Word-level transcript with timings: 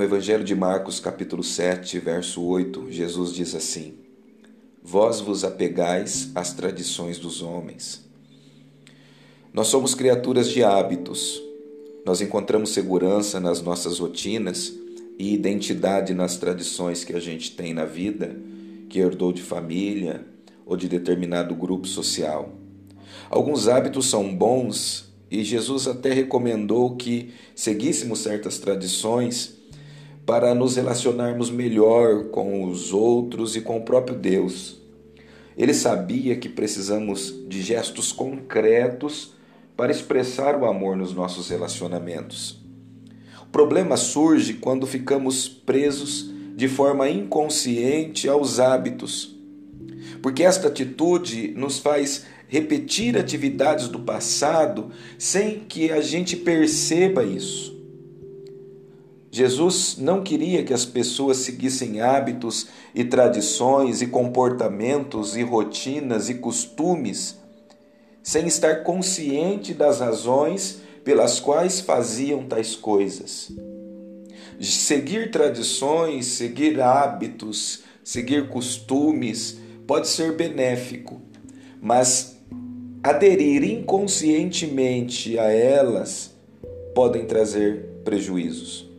No 0.00 0.04
Evangelho 0.06 0.42
de 0.42 0.54
Marcos, 0.54 0.98
capítulo 0.98 1.44
7, 1.44 1.98
verso 1.98 2.42
8, 2.42 2.90
Jesus 2.90 3.34
diz 3.34 3.54
assim: 3.54 3.98
Vós 4.82 5.20
vos 5.20 5.44
apegais 5.44 6.30
às 6.34 6.54
tradições 6.54 7.18
dos 7.18 7.42
homens. 7.42 8.08
Nós 9.52 9.66
somos 9.66 9.94
criaturas 9.94 10.48
de 10.48 10.64
hábitos. 10.64 11.38
Nós 12.06 12.22
encontramos 12.22 12.70
segurança 12.70 13.38
nas 13.38 13.60
nossas 13.60 13.98
rotinas 13.98 14.72
e 15.18 15.34
identidade 15.34 16.14
nas 16.14 16.38
tradições 16.38 17.04
que 17.04 17.12
a 17.12 17.20
gente 17.20 17.54
tem 17.54 17.74
na 17.74 17.84
vida, 17.84 18.34
que 18.88 19.00
herdou 19.00 19.34
de 19.34 19.42
família 19.42 20.24
ou 20.64 20.78
de 20.78 20.88
determinado 20.88 21.54
grupo 21.54 21.86
social. 21.86 22.54
Alguns 23.28 23.68
hábitos 23.68 24.08
são 24.08 24.34
bons 24.34 25.12
e 25.30 25.44
Jesus 25.44 25.86
até 25.86 26.10
recomendou 26.10 26.96
que 26.96 27.34
seguíssemos 27.54 28.20
certas 28.20 28.58
tradições 28.58 29.59
para 30.30 30.54
nos 30.54 30.76
relacionarmos 30.76 31.50
melhor 31.50 32.26
com 32.26 32.62
os 32.62 32.92
outros 32.92 33.56
e 33.56 33.60
com 33.60 33.78
o 33.78 33.82
próprio 33.82 34.16
Deus. 34.16 34.76
Ele 35.58 35.74
sabia 35.74 36.36
que 36.36 36.48
precisamos 36.48 37.34
de 37.48 37.60
gestos 37.60 38.12
concretos 38.12 39.32
para 39.76 39.90
expressar 39.90 40.54
o 40.56 40.66
amor 40.66 40.96
nos 40.96 41.12
nossos 41.12 41.48
relacionamentos. 41.48 42.60
O 43.42 43.46
problema 43.46 43.96
surge 43.96 44.54
quando 44.54 44.86
ficamos 44.86 45.48
presos 45.48 46.30
de 46.54 46.68
forma 46.68 47.10
inconsciente 47.10 48.28
aos 48.28 48.60
hábitos, 48.60 49.36
porque 50.22 50.44
esta 50.44 50.68
atitude 50.68 51.54
nos 51.56 51.80
faz 51.80 52.24
repetir 52.46 53.18
atividades 53.18 53.88
do 53.88 53.98
passado 53.98 54.92
sem 55.18 55.58
que 55.58 55.90
a 55.90 56.00
gente 56.00 56.36
perceba 56.36 57.24
isso. 57.24 57.79
Jesus 59.30 59.96
não 59.96 60.24
queria 60.24 60.64
que 60.64 60.74
as 60.74 60.84
pessoas 60.84 61.36
seguissem 61.38 62.00
hábitos 62.00 62.66
e 62.92 63.04
tradições 63.04 64.02
e 64.02 64.08
comportamentos 64.08 65.36
e 65.36 65.42
rotinas 65.42 66.28
e 66.28 66.34
costumes 66.34 67.38
sem 68.22 68.46
estar 68.46 68.82
consciente 68.82 69.72
das 69.72 70.00
razões 70.00 70.80
pelas 71.04 71.38
quais 71.38 71.80
faziam 71.80 72.44
tais 72.44 72.74
coisas. 72.74 73.52
Seguir 74.60 75.30
tradições, 75.30 76.26
seguir 76.26 76.80
hábitos, 76.80 77.82
seguir 78.04 78.48
costumes 78.48 79.58
pode 79.86 80.08
ser 80.08 80.36
benéfico, 80.36 81.22
mas 81.80 82.36
aderir 83.02 83.64
inconscientemente 83.64 85.38
a 85.38 85.44
elas 85.44 86.32
podem 86.94 87.24
trazer 87.24 87.86
prejuízos. 88.04 88.89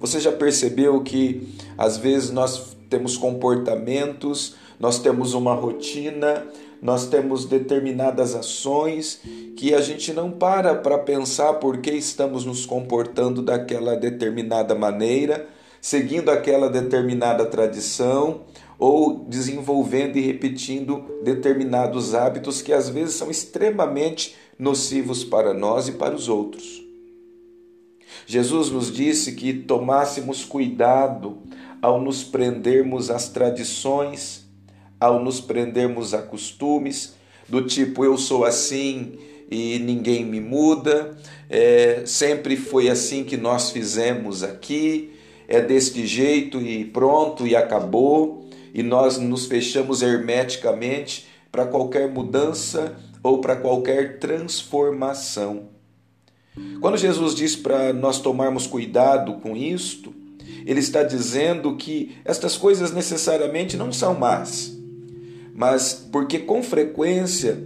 Você 0.00 0.20
já 0.20 0.32
percebeu 0.32 1.02
que 1.02 1.48
às 1.76 1.96
vezes 1.96 2.30
nós 2.30 2.76
temos 2.88 3.16
comportamentos, 3.16 4.56
nós 4.78 4.98
temos 4.98 5.34
uma 5.34 5.54
rotina, 5.54 6.46
nós 6.80 7.06
temos 7.06 7.44
determinadas 7.44 8.34
ações 8.34 9.20
que 9.56 9.74
a 9.74 9.80
gente 9.80 10.12
não 10.12 10.30
para 10.30 10.74
para 10.74 10.98
pensar 10.98 11.54
por 11.54 11.78
que 11.78 11.90
estamos 11.90 12.44
nos 12.44 12.64
comportando 12.64 13.42
daquela 13.42 13.96
determinada 13.96 14.74
maneira, 14.74 15.48
seguindo 15.80 16.30
aquela 16.30 16.70
determinada 16.70 17.44
tradição 17.44 18.42
ou 18.78 19.24
desenvolvendo 19.28 20.16
e 20.16 20.20
repetindo 20.20 21.04
determinados 21.24 22.14
hábitos 22.14 22.62
que 22.62 22.72
às 22.72 22.88
vezes 22.88 23.14
são 23.14 23.28
extremamente 23.28 24.36
nocivos 24.56 25.24
para 25.24 25.52
nós 25.52 25.88
e 25.88 25.92
para 25.92 26.14
os 26.14 26.28
outros. 26.28 26.87
Jesus 28.26 28.70
nos 28.70 28.92
disse 28.92 29.32
que 29.32 29.52
tomássemos 29.52 30.44
cuidado 30.44 31.38
ao 31.80 32.00
nos 32.00 32.24
prendermos 32.24 33.10
às 33.10 33.28
tradições, 33.28 34.46
ao 35.00 35.22
nos 35.22 35.40
prendermos 35.40 36.12
a 36.14 36.22
costumes, 36.22 37.14
do 37.48 37.64
tipo 37.64 38.04
eu 38.04 38.18
sou 38.18 38.44
assim 38.44 39.18
e 39.50 39.78
ninguém 39.78 40.24
me 40.24 40.40
muda, 40.40 41.16
é, 41.48 42.02
sempre 42.04 42.56
foi 42.56 42.90
assim 42.90 43.24
que 43.24 43.36
nós 43.36 43.70
fizemos 43.70 44.42
aqui, 44.42 45.14
é 45.46 45.60
deste 45.60 46.06
jeito 46.06 46.60
e 46.60 46.84
pronto 46.84 47.46
e 47.46 47.56
acabou, 47.56 48.46
e 48.74 48.82
nós 48.82 49.16
nos 49.16 49.46
fechamos 49.46 50.02
hermeticamente 50.02 51.26
para 51.50 51.64
qualquer 51.64 52.08
mudança 52.08 52.96
ou 53.22 53.40
para 53.40 53.56
qualquer 53.56 54.18
transformação. 54.18 55.77
Quando 56.80 56.96
Jesus 56.96 57.34
diz 57.34 57.56
para 57.56 57.92
nós 57.92 58.20
tomarmos 58.20 58.66
cuidado 58.66 59.34
com 59.34 59.56
isto, 59.56 60.14
ele 60.64 60.80
está 60.80 61.02
dizendo 61.02 61.76
que 61.76 62.16
estas 62.24 62.56
coisas 62.56 62.92
necessariamente 62.92 63.76
não 63.76 63.92
são 63.92 64.14
más, 64.14 64.76
mas 65.54 66.06
porque 66.12 66.38
com 66.38 66.62
frequência 66.62 67.58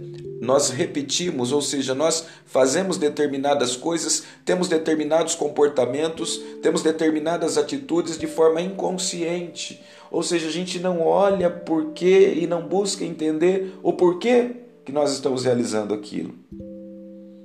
nós 0.43 0.69
repetimos, 0.69 1.53
ou 1.53 1.61
seja, 1.61 1.95
nós 1.95 2.25
fazemos 2.45 2.97
determinadas 2.97 3.77
coisas, 3.77 4.23
temos 4.43 4.67
determinados 4.67 5.35
comportamentos, 5.35 6.37
temos 6.61 6.83
determinadas 6.83 7.57
atitudes 7.57 8.17
de 8.17 8.27
forma 8.27 8.61
inconsciente. 8.61 9.81
Ou 10.11 10.21
seja, 10.21 10.47
a 10.47 10.51
gente 10.51 10.79
não 10.79 11.01
olha 11.01 11.49
por 11.49 11.93
quê 11.93 12.33
e 12.35 12.45
não 12.45 12.67
busca 12.67 13.05
entender 13.05 13.73
o 13.81 13.93
porquê 13.93 14.51
que 14.85 14.91
nós 14.91 15.13
estamos 15.13 15.45
realizando 15.45 15.93
aquilo. 15.93 16.35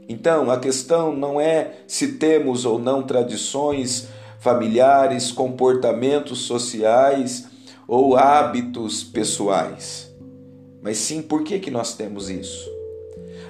Então, 0.09 0.51
a 0.51 0.59
questão 0.59 1.15
não 1.15 1.39
é 1.39 1.81
se 1.87 2.15
temos 2.15 2.65
ou 2.65 2.79
não 2.79 3.03
tradições 3.03 4.09
familiares, 4.39 5.31
comportamentos 5.31 6.41
sociais 6.47 7.47
ou 7.87 8.17
hábitos 8.17 9.05
pessoais, 9.05 10.11
mas 10.83 10.97
sim 10.97 11.21
por 11.21 11.43
que, 11.43 11.59
que 11.59 11.71
nós 11.71 11.95
temos 11.95 12.31
isso. 12.31 12.71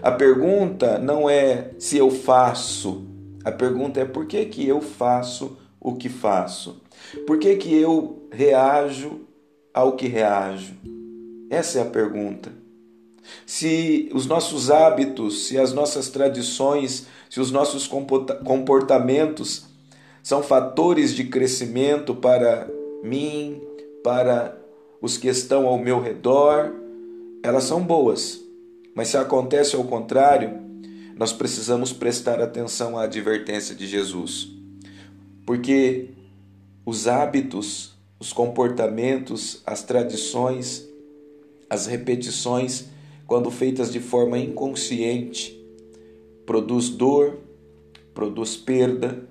A 0.03 0.11
pergunta 0.11 0.99
não 0.99 1.31
é 1.31 1.71
se 1.79 1.97
eu 1.97 2.11
faço, 2.11 3.07
a 3.45 3.53
pergunta 3.53 4.01
é 4.01 4.05
por 4.05 4.27
que, 4.27 4.45
que 4.47 4.67
eu 4.67 4.81
faço 4.81 5.57
o 5.81 5.95
que 5.95 6.09
faço, 6.09 6.83
por 7.25 7.39
que, 7.39 7.55
que 7.57 7.73
eu 7.73 8.29
reajo 8.33 9.21
ao 9.73 9.93
que 9.93 10.09
reajo. 10.09 10.75
Essa 11.51 11.79
é 11.79 11.83
a 11.83 11.87
pergunta 11.87 12.51
se 13.47 14.11
os 14.13 14.27
nossos 14.27 14.71
hábitos, 14.71 15.47
se 15.47 15.59
as 15.59 15.73
nossas 15.73 16.09
tradições, 16.09 17.07
se 17.29 17.41
os 17.41 17.51
nossos 17.51 17.87
comportamentos 18.45 19.67
são 20.23 20.43
fatores 20.43 21.15
de 21.15 21.25
crescimento 21.25 22.15
para 22.15 22.69
mim, 23.03 23.61
para 24.03 24.59
os 25.01 25.17
que 25.17 25.29
estão 25.29 25.67
ao 25.67 25.79
meu 25.79 26.01
redor, 26.01 26.73
elas 27.43 27.65
são 27.65 27.83
boas. 27.83 28.41
Mas 28.95 29.09
se 29.09 29.17
acontece 29.17 29.77
ao 29.77 29.85
contrário, 29.85 30.59
nós 31.17 31.33
precisamos 31.33 31.93
prestar 31.93 32.41
atenção 32.41 32.99
à 32.99 33.05
advertência 33.05 33.75
de 33.75 33.87
Jesus. 33.87 34.49
Porque 35.47 36.11
os 36.85 37.07
hábitos, 37.07 37.93
os 38.19 38.33
comportamentos, 38.33 39.63
as 39.65 39.83
tradições, 39.83 40.87
as 41.71 41.87
repetições 41.87 42.87
quando 43.29 43.51
feitas 43.51 43.93
de 43.93 44.01
forma 44.01 44.39
inconsciente, 44.39 45.55
produz 46.47 46.89
dor, 46.89 47.39
produz 48.15 48.57
perda, 48.57 49.23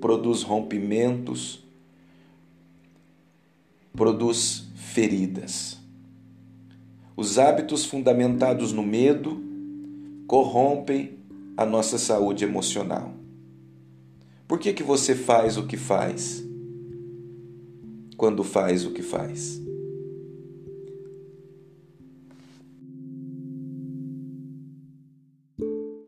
produz 0.00 0.42
rompimentos, 0.42 1.64
produz 3.92 4.66
feridas. 4.74 5.78
Os 7.16 7.38
hábitos 7.38 7.84
fundamentados 7.84 8.72
no 8.72 8.82
medo 8.82 9.40
corrompem 10.26 11.16
a 11.56 11.64
nossa 11.64 11.98
saúde 11.98 12.44
emocional. 12.44 13.14
Por 14.48 14.58
que, 14.58 14.72
que 14.72 14.82
você 14.82 15.14
faz 15.14 15.56
o 15.56 15.68
que 15.68 15.76
faz? 15.76 16.44
Quando 18.16 18.42
faz 18.42 18.84
o 18.84 18.90
que 18.90 19.02
faz? 19.02 19.64